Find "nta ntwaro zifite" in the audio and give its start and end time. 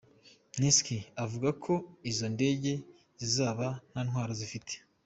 3.91-4.73